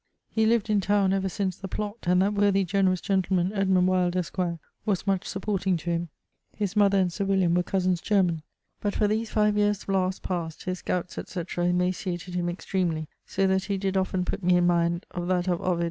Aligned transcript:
He 0.31 0.47
lived 0.47 0.71
in 0.71 0.81
towne 0.81 1.13
ever 1.13 1.29
since 1.29 1.57
the 1.57 1.67
Plott, 1.67 2.07
and 2.07 2.23
that 2.23 2.33
worthy 2.33 2.63
generous 2.63 3.01
gentleman 3.01 3.53
Edmund 3.53 3.87
Wyld, 3.87 4.15
esq., 4.15 4.35
was 4.83 5.05
much 5.05 5.27
supporting 5.27 5.77
to 5.77 5.91
him. 5.91 6.09
His 6.57 6.75
mother 6.75 6.97
and 6.97 7.13
Sir 7.13 7.23
William 7.23 7.53
were 7.53 7.61
cosens 7.61 8.01
german. 8.01 8.41
But 8.79 8.95
for 8.95 9.07
these 9.07 9.29
5 9.29 9.55
yeares 9.55 9.87
last 9.87 10.23
past 10.23 10.63
his 10.63 10.81
gowtes 10.81 11.19
etc. 11.19 11.65
emaciated 11.67 12.33
him 12.33 12.49
extremely; 12.49 13.09
so 13.27 13.45
that 13.45 13.65
he 13.65 13.77
did 13.77 13.95
often 13.95 14.25
put 14.25 14.41
me 14.41 14.57
in 14.57 14.65
mind 14.65 15.05
of 15.11 15.27
that 15.27 15.47
of 15.47 15.61
Ovid. 15.61 15.79